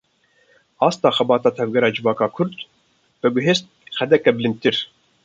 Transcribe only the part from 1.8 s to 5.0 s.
civaka kurd, veguhest qadek bilindtir